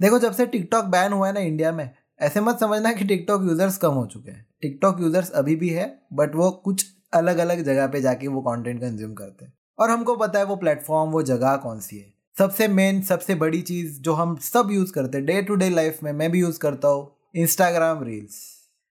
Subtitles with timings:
[0.00, 1.90] देखो, जब से टिकटॉक बैन हुआ है ना इंडिया में,
[2.20, 5.86] ऐसे मत समझना कि टिकटॉक यूज़र्स कम हो चुके हैं। टिकटॉक यूज़र्स अभी भी है,
[6.12, 10.16] बट वो कुछ अलग अलग जगह पे जाके वो कंटेंट कंज्यूम करते हैं। और हमको
[10.16, 14.12] पता है वो प्लेटफॉर्म वो जगह कौन सी है। सबसे मेन सबसे बड़ी चीज़ जो
[14.12, 17.10] हम सब यूज़ करते हैं डे टू डे लाइफ में, मैं भी यूज़ करता हूँ
[17.34, 18.44] इंस्टाग्राम रील्स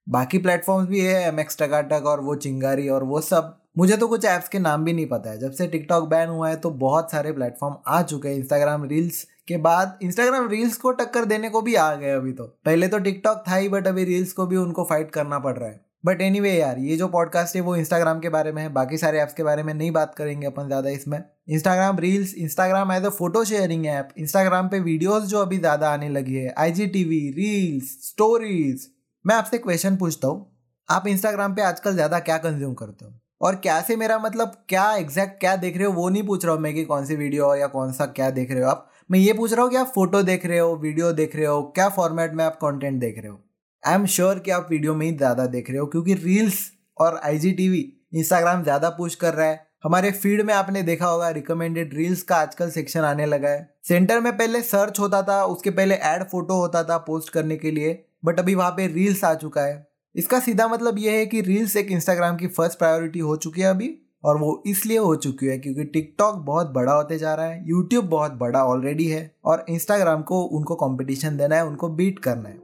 [0.08, 4.08] बाकी प्लेटफॉर्म्स भी है एम एक्स टकाटक और वो चिंगारी और वो सब। मुझे तो
[4.08, 6.70] कुछ ऐप्स के नाम भी नहीं पता है। जब से टिकटॉक बैन हुआ है तो
[6.80, 11.50] बहुत सारे प्लेटफॉर्म आ चुके हैं इंस्टाग्राम रील्स के बाद इंस्टाग्राम रील्स को टक्कर देने
[11.50, 14.46] को भी आ गए अभी तो। पहले तो टिकटॉक था ही बट अभी रील्स को
[14.46, 17.62] भी उनको फाइट करना पड़ रहा है। बट एनी anyway, यार ये जो पॉडकास्ट है
[17.62, 20.48] वो इंस्टाग्राम के बारे में है। बाकी सारे ऐप्स के बारे में नहीं बात करेंगे
[20.48, 21.18] अपन ज़्यादा इसमें।
[21.50, 26.10] Instagram reels Instagram as a photo sharing app Instagram पे वीडियोस जो अभी ज़्यादा आने
[26.10, 28.88] लगी है। आई रील्स स्टोरीज
[29.26, 30.46] मैं आपसे क्वेश्चन पूछता हूँ।
[30.90, 33.14] आप इंस्टाग्राम पे आजकल ज़्यादा क्या कंज्यूम करते हो?
[33.42, 36.54] और क्या से मेरा मतलब क्या एग्जैक्ट क्या देख रहे हो वो नहीं पूछ रहा
[36.54, 39.20] हूँ मैं कि कौन सी वीडियो या कौन सा क्या देख रहे हो आप। मैं
[39.20, 41.88] ये पूछ रहा हूँ कि आप फ़ोटो देख रहे हो, वीडियो देख रहे हो, क्या
[41.90, 43.40] फॉर्मेट में आप कंटेंट देख रहे हो?
[43.84, 46.58] आई एम श्योर कि आप वीडियो में ही ज़्यादा देख रहे हो क्योंकि रील्स
[46.98, 47.82] और I G T V
[48.14, 52.36] Instagram ज़्यादा पुश कर रहा है। हमारे फ़ीड में आपने देखा होगा रिकमेंडेड रील्स का
[52.36, 56.56] आजकल सेक्शन आने लगा है। सेंटर में पहले सर्च होता था, उसके पहले एड फ़ोटो
[56.56, 57.94] होता था पोस्ट करने के लिए
[58.26, 61.76] बट अभी वहाँ पे रील्स आ चुका है। इसका सीधा मतलब ये है कि रील्स
[61.76, 63.88] एक इंस्टाग्राम की फ़र्स्ट प्रायोरिटी हो चुकी है अभी।
[64.26, 68.06] और वो इसलिए हो चुकी है क्योंकि टिकटॉक बहुत बड़ा होते जा रहा है यूट्यूब
[68.10, 72.64] बहुत बड़ा ऑलरेडी है और इंस्टाग्राम को उनको कंपटीशन देना है, उनको बीट करना है।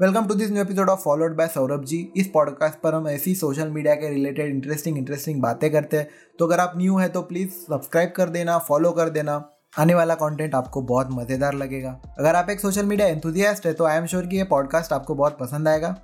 [0.00, 3.34] Welcome to this new episode of followed by Saurabh ji इस पॉडकास्ट पर हम ऐसी
[3.34, 7.22] सोशल मीडिया के रिलेटेड इंटरेस्टिंग इंटरेस्टिंग बातें करते हैं। तो अगर आप न्यू है तो
[7.22, 9.42] प्लीज़ सब्सक्राइब कर देना फॉलो कर देना।
[9.78, 13.84] आने वाला कंटेंट आपको बहुत मज़ेदार लगेगा। अगर आप एक सोशल मीडिया एंथुजियास्ट है तो
[13.84, 15.94] आई एम श्योर कि ये पॉडकास्ट आपको बहुत पसंद आएगा।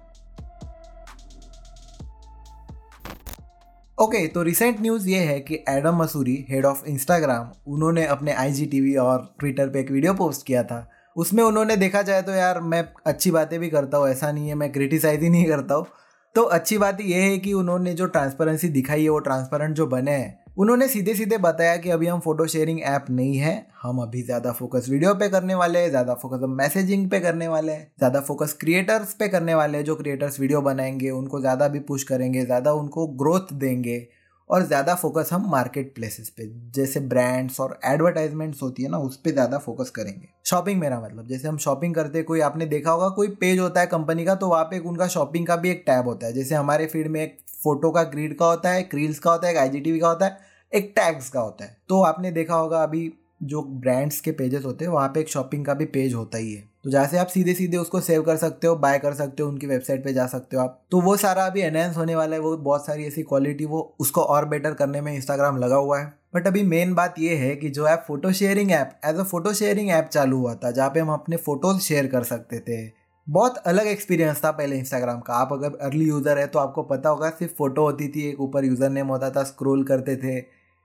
[4.05, 8.33] ओके okay, तो रिसेंट न्यूज़ ये है कि Adam Mosseri head of Instagram उन्होंने अपने
[8.33, 12.61] आईजीटीवी और ट्विटर पे एक वीडियो पोस्ट किया था। उसमें उन्होंने देखा जाए तो यार
[12.61, 15.87] मैं अच्छी बातें भी करता हूँ ऐसा नहीं है मैं क्रिटिसाइज ही नहीं करता हूँ।
[16.35, 20.11] तो अच्छी बात यह है कि उन्होंने जो ट्रांसपेरेंसी दिखाई है वो ट्रांसपेरेंट जो बने
[20.11, 24.23] हैं उन्होंने सीधे सीधे बताया कि अभी हम फ़ोटो शेयरिंग ऐप नहीं है, हम अभी
[24.23, 27.91] ज़्यादा फोकस वीडियो पे करने वाले हैं, ज़्यादा फोकस हम मैसेजिंग पे करने वाले हैं,
[27.99, 32.03] ज़्यादा फोकस क्रिएटर्स पे करने वाले हैं, जो क्रिएटर्स वीडियो बनाएँगे, उनको ज़्यादा भी पुश
[32.03, 34.07] करेंगे, ज़्यादा उनको ग्रोथ देंगे
[34.51, 39.17] और ज़्यादा फोकस हम मार्केट प्लेसेस पे, जैसे ब्रांड्स और एडवर्टाइजमेंट्स होती है ना, उस
[39.17, 43.09] पर ज़्यादा फोकस करेंगे। शॉपिंग मेरा मतलब जैसे हम शॉपिंग करते कोई आपने देखा होगा,
[43.11, 46.09] कोई पेज होता है कंपनी का तो वहाँ पे उनका शॉपिंग का भी एक टैब
[46.09, 49.19] होता है, जैसे हमारे फ़ीड में एक फ़ोटो का ग्रीड का होता है एक रील्स
[49.19, 50.39] का होता है, एक आईजीटीवी का होता है,
[50.73, 54.85] एक टैग्स का होता है। तो आपने देखा होगा अभी जो ब्रांड्स के पेजेस होते
[54.85, 57.27] हैं, वहाँ पे एक शॉपिंग का भी पेज होता ही है। तो जहाँ से आप
[57.27, 60.27] सीधे सीधे उसको सेव कर सकते हो बाय कर सकते हो, उनकी वेबसाइट पे जा
[60.27, 63.23] सकते हो आप। तो वो सारा अभी एनहेंस होने वाला है, वो बहुत सारी ऐसी
[63.23, 67.15] क्वालिटी वो उसको और बेटर करने में इंस्टाग्राम लगा हुआ है। बट अभी मेन बात
[67.19, 70.55] ये है कि जो app photo sharing app as a photo sharing app चालू हुआ
[70.55, 74.77] था, जहाँ पे हम अपने फ़ोटोज़ शेयर कर सकते थे बहुत अलग एक्सपीरियंस था पहले
[74.77, 78.29] इंस्टाग्राम का। आप अगर अर्ली यूज़र है तो आपको पता होगा, सिर्फ़ फ़ोटो होती थी,
[78.29, 80.41] एक ऊपर यूज़र नेम होता था स्क्रोल करते थे।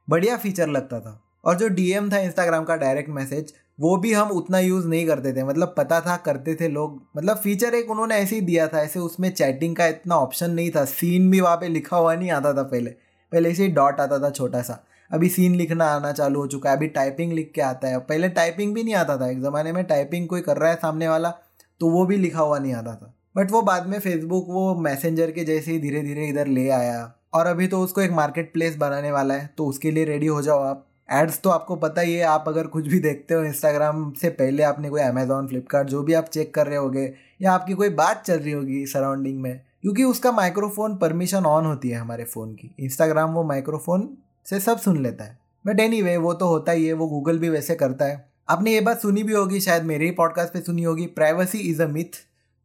[0.07, 4.29] बढ़िया फीचर लगता था। और जो डीएम था इंस्टाग्राम का डायरेक्ट मैसेज वो भी हम
[4.29, 8.15] उतना यूज़ नहीं करते थे। मतलब पता था, करते थे लोग। मतलब फीचर एक उन्होंने
[8.15, 11.57] ऐसे ही दिया था, ऐसे उसमें चैटिंग का इतना ऑप्शन नहीं था। सीन भी वहाँ
[11.57, 12.89] पे लिखा हुआ नहीं आता था पहले।
[13.31, 14.79] पहले ऐसे ही डॉट आता था छोटा सा।
[15.11, 18.29] अभी सीन लिखना आना चालू हो चुका है। अभी टाइपिंग लिख के आता है। पहले
[18.29, 21.33] टाइपिंग भी नहीं आता था। एक ज़माने में टाइपिंग कोई कर रहा है सामने वाला
[21.79, 25.31] तो वो भी लिखा हुआ नहीं आता था। बट वो बाद में फेसबुक वो मैसेंजर
[25.31, 28.75] के जैसे ही धीरे धीरे इधर ले आया। और अभी तो उसको एक मार्केट प्लेस
[28.75, 32.13] बनाने वाला है तो उसके लिए रेडी हो जाओ आप। एड्स तो आपको पता ही
[32.13, 36.03] है आप अगर कुछ भी देखते हो इंस्टाग्राम से पहले आपने कोई अमेजोन फ्लिपकार्ट जो
[36.03, 39.61] भी आप चेक कर रहे होगे या आपकी कोई बात चल रही होगी सराउंडिंग में
[39.81, 44.77] क्योंकि उसका माइक्रोफोन परमिशन ऑन होती है हमारे फ़ोन की। इंस्टाग्राम वो माइक्रोफोन से सब
[44.77, 47.75] सुन लेता है। बट एनी anyway, वो तो होता ही है वो गूगल भी वैसे
[47.75, 51.05] करता है। आपने ये बात सुनी भी होगी, शायद मेरे ही पॉडकास्ट पे सुनी होगी
[51.07, 52.15] प्राइवेसी इज़ अ मिथ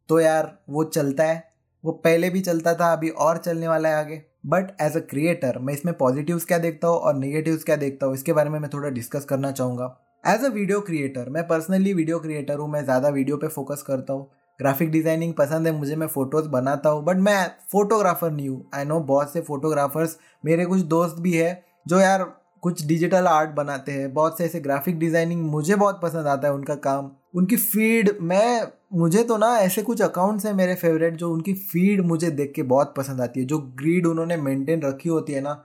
[0.09, 1.43] तो यार, वो चलता है,
[1.83, 4.21] वो पहले भी चलता था, अभी और चलने वाला है आगे.
[4.45, 8.15] बट एज अ क्रिएटर मैं इसमें पॉजिटिव्स क्या देखता हूँ और निगेटिव्स क्या देखता हूँ,
[8.15, 9.85] इसके बारे में मैं थोड़ा डिस्कस करना चाहूँगा.
[10.23, 14.13] एज अ वीडियो क्रिएटर मैं पर्सनली वीडियो क्रिएटर हूँ, मैं ज़्यादा वीडियो पे फोकस करता
[14.13, 14.29] हूँ.
[14.59, 18.69] ग्राफिक डिज़ाइनिंग पसंद है, मुझे मैं फ़ोटोज़ बनाता हूँ बट मैं फोटोग्राफर नहीं हूँ.
[18.75, 22.25] आई नो बहुत से फोटोग्राफर्स मेरे कुछ दोस्त भी है, जो यार
[22.63, 26.53] कुछ डिजिटल आर्ट बनाते हैं, बहुत से ऐसे ग्राफिक डिज़ाइनिंग मुझे बहुत पसंद आता है
[26.53, 31.31] उनका काम। उनकी फ़ीड मैं, मुझे तो ना ऐसे कुछ अकाउंट्स हैं मेरे फेवरेट जो
[31.31, 35.33] उनकी फ़ीड मुझे देख के बहुत पसंद आती है। जो ग्रीड उन्होंने मेंटेन रखी होती
[35.33, 35.63] है ना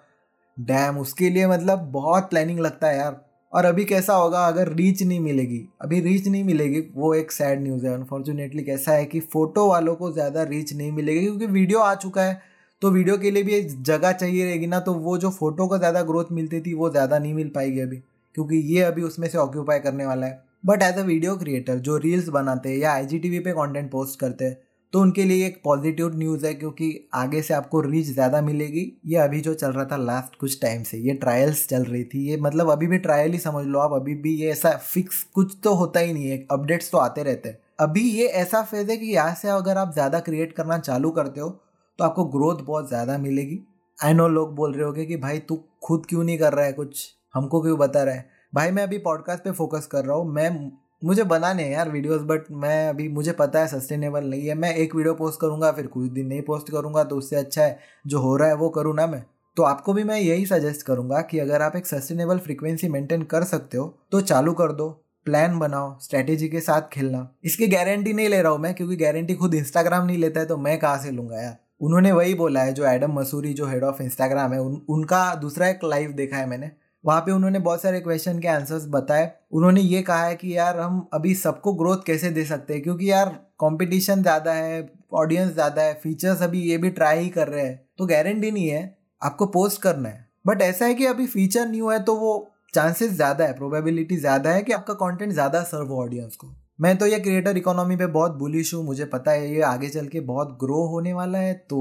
[0.56, 3.20] डैम उसके लिए मतलब बहुत प्लानिंग लगता है यार।
[3.52, 7.62] और अभी कैसा होगा, अगर रीच नहीं मिलेगी, अभी रीच नहीं मिलेगी, वो एक सैड
[7.62, 11.78] न्यूज़ है। अनफॉर्चुनेटली कैसा है कि फ़ोटो वालों को ज़्यादा रीच नहीं मिलेगी, क्योंकि वीडियो
[11.78, 12.40] आ चुका है।
[12.82, 16.02] तो वीडियो के लिए भी जगह चाहिए रहेगी ना तो वो जो फ़ोटो को ज़्यादा
[16.02, 17.96] ग्रोथ मिलती थी, वो ज़्यादा नहीं मिल पाएगी अभी,
[18.34, 21.96] क्योंकि ये अभी उसमें से ऑक्यूपाई करने वाला है। But as a video creator जो
[21.98, 24.58] रील्स बनाते हैं या आईजीटीवी पे कंटेंट पोस्ट करते हैं
[24.92, 29.16] तो उनके लिए एक पॉजिटिव न्यूज़ है, क्योंकि आगे से आपको रीच ज़्यादा मिलेगी। ये
[29.18, 32.36] अभी जो चल रहा था लास्ट कुछ टाइम से, ये ट्रायल्स चल रही थी, ये
[32.38, 35.74] मतलब अभी भी ट्रायल ही समझ लो आप, अभी भी ये ऐसा फिक्स कुछ तो
[35.74, 39.06] होता ही नहीं है अपडेट्स तो आते रहते हैं। अभी ये ऐसा फ़ेज़ है कि
[39.08, 41.58] यहाँ से अगर आप ज़्यादा क्रिएट करना चालू करते हो
[42.00, 43.58] तो आपको ग्रोथ बहुत ज़्यादा मिलेगी।
[43.98, 46.72] आई नो लोग बोल रहे होगे कि भाई तू खुद क्यों नहीं कर रहा है
[46.72, 47.02] कुछ?
[47.34, 48.24] हमको क्यों बता रहा है?
[48.54, 50.70] भाई मैं अभी पॉडकास्ट पे फोकस कर रहा हूँ। मैं,
[51.02, 54.74] मुझे बनाने हैं यार वीडियोस बट मैं अभी, मुझे पता है सस्टेनेबल नहीं है। मैं
[54.74, 58.20] एक वीडियो पोस्ट करूँगा, फिर कुछ दिन नहीं पोस्ट करूँगा तो उससे अच्छा है, जो
[58.20, 59.24] हो रहा है वो करूँ ना मैं।
[59.56, 63.44] तो आपको भी मैं यही सजेस्ट करूँगा कि अगर आप एक सस्टेनेबल फ्रिक्वेंसी मेंटेन कर
[63.46, 64.88] सकते हो तो चालू कर दो।
[65.26, 69.34] प्लान बनाओ स्ट्रैटेजी के साथ खेलना। इसकी गारंटी नहीं ले रहा हूँ मैं, क्योंकि गारंटी
[69.34, 71.58] खुद इंस्टाग्राम नहीं लेता है तो मैं कहाँ से लूँगा यार?
[71.80, 75.68] उन्होंने वही बोला है जो एडम मसूरी जो हेड ऑफ़ इंस्टाग्राम है उन, उनका दूसरा
[75.68, 76.70] एक लाइव देखा है मैंने।
[77.04, 80.78] वहाँ पे उन्होंने बहुत सारे क्वेश्चन के आंसर्स बताए। उन्होंने ये कहा है कि यार
[80.80, 82.82] हम अभी सबको ग्रोथ कैसे दे सकते हैं?
[82.82, 83.28] क्योंकि यार
[83.60, 87.80] कंपटीशन ज़्यादा है ऑडियंस ज़्यादा है फीचर्स अभी ये भी ट्राई ही कर रहे हैं।
[87.98, 88.84] तो गारंटी नहीं है
[89.22, 93.12] आपको पोस्ट करना है। बट ऐसा है कि अभी फीचर न्यू है तो वो चांसेस
[93.12, 97.06] ज़्यादा है प्रोबेबिलिटी ज़्यादा है कि आपका कंटेंट ज़्यादा सर्व हो ऑडियंस को। मैं तो
[97.06, 100.56] ये क्रिएटर इकोनॉमी पे बहुत बुलिश हूँ, मुझे पता है ये आगे चल के बहुत
[100.60, 101.80] ग्रो होने वाला है तो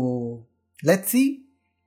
[0.80, 1.22] लेट्स सी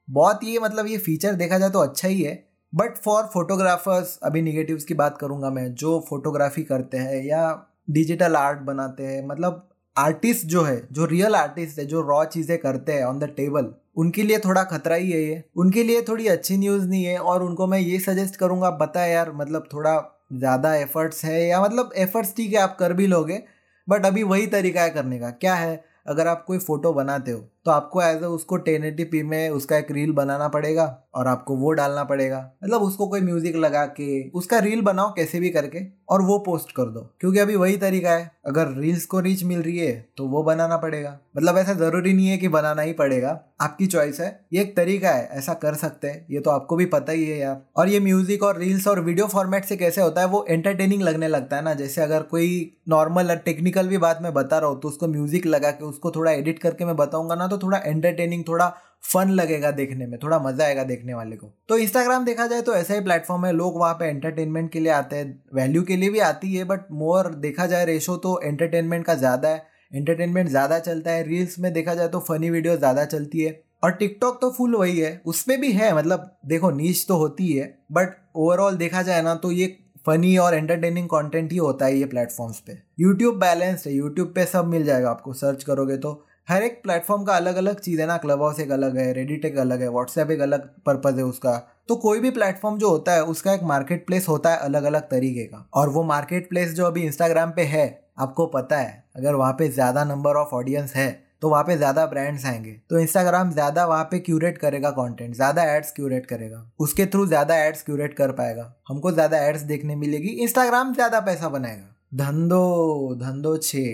[0.09, 2.35] बहुत ये मतलब ये फीचर देखा जाए तो अच्छा ही है
[2.73, 8.37] बट फॉर फोटोग्राफर्स अभी निगेटिव्स की बात करूँगा मैं, जो फोटोग्राफी करते हैं या डिजिटल
[8.37, 12.93] आर्ट बनाते हैं मतलब आर्टिस्ट जो है, जो रियल आर्टिस्ट है, जो रॉ चीज़ें करते
[12.93, 16.57] हैं ऑन द टेबल उनके लिए थोड़ा खतरा ही है ये। उनके लिए थोड़ी अच्छी
[16.57, 19.99] न्यूज़ नहीं है, और उनको मैं ये सजेस्ट करूँगा बता यार मतलब थोड़ा
[20.33, 23.43] ज़्यादा एफर्ट्स है या मतलब एफर्ट्स ठीक है, आप कर भी लोगे
[23.89, 25.85] बट अभी वही तरीका है करने का। क्या है?
[26.07, 29.77] अगर आप कोई फ़ोटो बनाते हो तो आपको एज ए उसको टेन एटी में उसका
[29.77, 34.29] एक रील बनाना पड़ेगा और आपको वो डालना पड़ेगा। मतलब उसको कोई म्यूज़िक लगा के,
[34.31, 38.11] उसका रील बनाओ कैसे भी करके और वो पोस्ट कर दो। क्योंकि अभी वही तरीका
[38.11, 42.13] है, अगर रील्स को रीच मिल रही है तो वो बनाना पड़ेगा। मतलब ऐसा ज़रूरी
[42.13, 45.75] नहीं है कि बनाना ही पड़ेगा। आपकी चॉइस है। ये एक तरीका है, ऐसा कर
[45.75, 48.87] सकते हैं। ये तो आपको भी पता ही है यार। और ये म्यूज़िक और रील्स
[48.89, 52.23] और वीडियो फॉर्मेट से कैसे होता है, वो एंटरटेनिंग लगने लगता है ना। जैसे अगर
[52.25, 52.49] कोई
[52.89, 56.33] नॉर्मल टेक्निकल भी बात मैं बता रहा हूँ तो उसको म्यूज़िक लगा के, उसको थोड़ा
[56.33, 58.69] एडिट करके मैं बताऊँगा ना तो थोड़ा एंटरटेनिंग थोड़ा
[59.05, 62.75] फन लगेगा देखने में, थोड़ा मज़ा आएगा देखने वाले को। तो इंस्टाग्राम देखा जाए तो
[62.75, 66.11] ऐसा ही प्लेटफॉर्म है, लोग वहाँ पे एंटरटेनमेंट के लिए आते हैं वैल्यू के लिए
[66.11, 70.79] भी आती है बट मोर देखा जाए रेशो तो एंटरटेनमेंट का ज़्यादा है। एंटरटेनमेंट ज़्यादा
[70.81, 74.51] चलता है रील्स में देखा जाए तो फनी वीडियो ज़्यादा चलती है। और टिकटॉक तो
[74.53, 79.03] फुल वही है, उसमें भी है मतलब देखो नीच तो होती है बट ओवरऑल देखा
[79.03, 79.77] जाए ना तो ये
[80.07, 84.45] फनी और एंटरटेनिंग कंटेंट ही होता है ये प्लेटफॉर्म्स पे। यूट्यूब बैलेंस है यूट्यूब पे
[84.47, 86.13] सब मिल जाएगा आपको सर्च करोगे तो।
[86.49, 89.45] हर एक प्लेटफॉर्म का अलग अलग चीज़ है ना क्लब हाउस एक अलग है रेडिट
[89.45, 91.53] एक अलग है व्हाट्सएप एक अलग पर्पज़ है उसका।
[91.89, 95.09] तो कोई भी प्लेटफॉर्म जो होता है, उसका एक मार्केट प्लेस होता है अलग अलग
[95.11, 97.85] तरीके का। और वो मार्केट प्लेस जो अभी इंस्टाग्राम पे है,
[98.19, 101.11] आपको पता है, अगर वहाँ पे ज़्यादा नंबर ऑफ़ ऑडियंस है
[101.43, 105.63] तो वहाँ पे ज़्यादा ब्रांड्स आएँगे। तो इंस्टाग्राम ज़्यादा वहाँ पे क्यूरेट करेगा कंटेंट ज़्यादा
[105.67, 110.29] एड्स क्यूरेट करेगा। उसके थ्रू ज़्यादा एड्स क्यूरेट कर पाएगा। हमको ज़्यादा एड्स देखने मिलेगी
[110.43, 113.85] इंस्टाग्राम ज़्यादा पैसा बनाएगा। धंधो धंधो छे।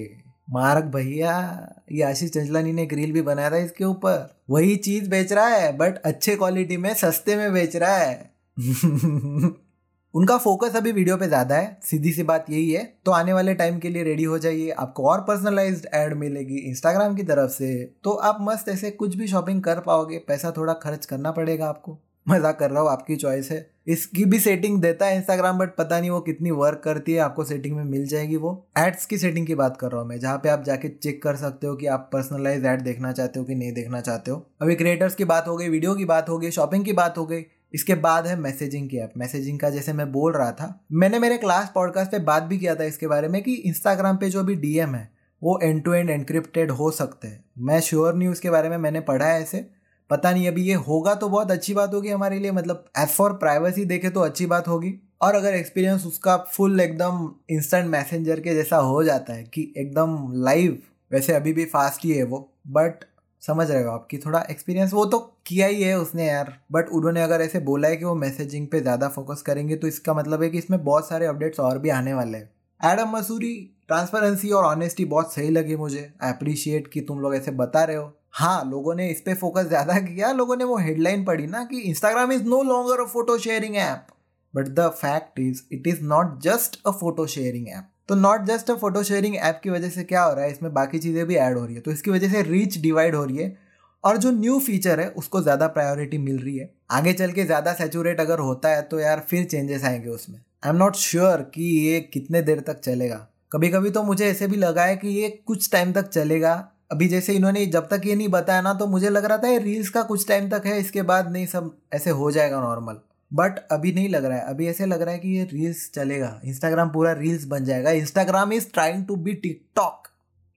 [0.48, 5.10] मार्क भैया, ये आशीष चंचलानी ने एक रील भी बनाया था इसके ऊपर। वही चीज़
[5.10, 8.30] बेच रहा है बट अच्छे क्वालिटी में, सस्ते में बेच रहा है।
[10.14, 13.54] उनका फोकस अभी वीडियो पे ज़्यादा है, सीधी सी बात यही है। तो आने वाले
[13.54, 17.84] टाइम के लिए रेडी हो जाइए, आपको और पर्सनलाइज्ड एड मिलेगी इंस्टाग्राम की तरफ़ से।
[18.04, 21.98] तो आप मस्त ऐसे कुछ भी शॉपिंग कर पाओगे, पैसा थोड़ा खर्च करना पड़ेगा आपको।
[22.28, 25.98] मज़ाक कर रहा हूँ, आपकी चॉइस है। इसकी भी सेटिंग देता है इंस्टाग्राम बट पता
[26.00, 29.46] नहीं वो कितनी वर्क करती है, आपको सेटिंग में मिल जाएगी वो। एड्स की सेटिंग
[29.46, 31.86] की बात कर रहा हूँ मैं, जहाँ पे आप जाके चेक कर सकते हो कि
[31.86, 35.48] आप पर्सनलाइज एड देखना चाहते हो कि नहीं देखना चाहते हो। अभी क्रिएटर्स की बात
[35.48, 38.38] हो गई वीडियो की बात हो गई शॉपिंग की बात हो गई, इसके बाद है
[38.40, 42.18] मैसेजिंग की ऐप मैसेजिंग का जैसे मैं बोल रहा था, मैंने मेरे क्लास पॉडकास्ट पे
[42.20, 45.08] बात भी किया था इसके बारे में कि इंस्टाग्राम पे जो अभी डीएम है,
[45.42, 49.00] वो एंड टू एंड एनक्रिप्टेड हो सकते हैं। मैं श्योर नहीं उसके बारे में, मैंने
[49.02, 49.66] पढ़ा है ऐसे।
[50.10, 53.32] पता नहीं, अभी ये होगा तो बहुत अच्छी बात होगी हमारे लिए मतलब एज फॉर
[53.34, 58.54] प्राइवेसी देखे तो अच्छी बात होगी। और अगर एक्सपीरियंस उसका फुल एकदम इंस्टेंट मैसेंजर के
[58.54, 60.78] जैसा हो जाता है कि एकदम लाइव
[61.10, 62.38] वैसे अभी भी फास्ट ही है वो
[62.68, 63.04] बट
[63.42, 67.22] समझ रहे हो आपकी थोड़ा एक्सपीरियंस वो तो किया ही है उसने यार बट उन्होंने
[67.22, 70.48] अगर ऐसे बोला है कि वो मैसेजिंग पे ज़्यादा फोकस करेंगे तो इसका मतलब है
[70.50, 73.54] कि इसमें बहुत सारे अपडेट्स और भी आने वाले हैं। एडम मसूरी
[73.88, 78.12] ट्रांसपेरेंसी और ऑनेस्टी बहुत सही लगी मुझे अप्रिशिएट कि तुम लोग ऐसे बता रहे हो।
[78.34, 81.80] हाँ लोगों ने इस पर फोकस ज़्यादा किया, लोगों ने वो हेडलाइन पढ़ी ना कि
[81.80, 84.06] Instagram is no longer a photo sharing app
[84.54, 88.70] but the fact is it is not just a photo sharing app तो not just
[88.70, 90.50] a photo sharing app की वजह से क्या हो रहा है?
[90.50, 93.24] इसमें बाकी चीज़ें भी ऐड हो रही है। तो इसकी वजह से रीच डिवाइड हो
[93.24, 93.56] रही है
[94.04, 97.72] और जो न्यू फीचर है, उसको ज़्यादा प्रायोरिटी मिल रही है। आगे चल के ज़्यादा
[97.74, 101.64] सेचूरेट अगर होता है तो यार फिर चेंजेस आएँगे उसमें। आई एम नॉट श्योर कि
[101.80, 105.28] ये कितने देर तक चलेगा। कभी कभी तो मुझे ऐसे भी लगा है कि ये
[105.46, 106.54] कुछ टाइम तक चलेगा
[106.90, 109.58] अभी जैसे इन्होंने जब तक ये नहीं बताया ना तो मुझे लग रहा था ये
[109.58, 113.58] रील्स का कुछ टाइम तक है, इसके बाद नहीं सब ऐसे हो जाएगा नॉर्मल बट
[113.72, 116.90] अभी नहीं लग रहा है। अभी ऐसे लग रहा है कि ये रील्स चलेगा। इंस्टाग्राम
[116.90, 120.08] पूरा रील्स बन जाएगा। Instagram is trying to be TikTok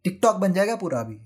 [0.05, 1.17] TikTok बन जाएगा पूरा अभी।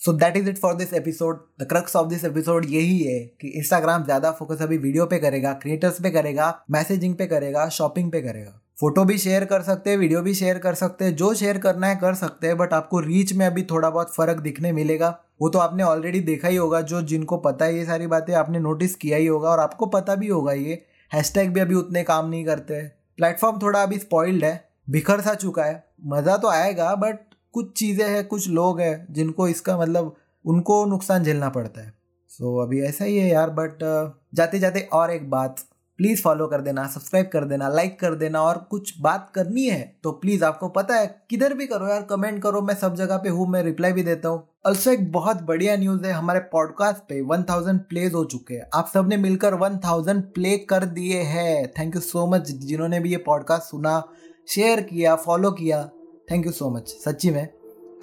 [0.00, 3.48] So that is it for this episode the crux of this episode यही है कि
[3.50, 8.22] इंस्टाग्राम ज़्यादा फोकस अभी वीडियो पे करेगा क्रिएटर्स पे करेगा मैसेजिंग पे करेगा शॉपिंग पे
[8.22, 11.58] करेगा। फ़ोटो भी शेयर कर सकते हैं वीडियो भी शेयर कर सकते हैं जो शेयर
[11.58, 15.08] करना है कर सकते हैं बट आपको रीच में अभी थोड़ा बहुत फ़र्क दिखने मिलेगा।
[15.40, 18.58] वो तो आपने ऑलरेडी देखा ही होगा जो जिनको पता है ये सारी बातें आपने
[18.58, 20.82] नोटिस किया ही होगा और आपको पता भी होगा ये।
[21.12, 22.80] हैशटैग भी अभी उतने काम नहीं करते
[23.18, 24.54] प्लेटफॉर्म थोड़ा अभी स्पॉइल्ड है
[24.88, 27.18] बिखर सा चुका है। मज़ा तो आएगा बट
[27.54, 31.92] कुछ चीज़ें हैं कुछ लोग हैं जिनको इसका मतलब उनको नुकसान झेलना पड़ता है।
[32.30, 33.78] सो so, अभी ऐसा ही है यार बट
[34.34, 35.64] जाते जाते और एक बात।
[36.00, 39.80] प्लीज़ फॉलो कर देना, सब्सक्राइब कर देना, लाइक कर देना और कुछ बात करनी है
[40.04, 43.28] तो प्लीज़ आपको पता है, किधर भी करो यार, कमेंट करो, मैं सब जगह पे
[43.28, 47.20] हूँ, मैं रिप्लाई भी देता हूँ। ऑल्सो एक बहुत बढ़िया न्यूज़ है, हमारे पॉडकास्ट पे
[47.22, 52.00] 1000 प्लेज हो चुके हैं। आप सबने मिलकर 1000 प्ले कर दिए हैं। थैंक यू
[52.00, 54.02] सो मच जिन्होंने भी ये पॉडकास्ट सुना
[54.48, 55.84] शेयर किया फॉलो किया।
[56.30, 57.46] थैंक यू सो मच सच्ची में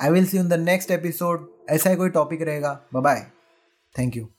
[0.02, 3.28] I will see in the next episode ऐसा ही कोई टॉपिक रहेगा। Bye
[3.96, 4.37] thank you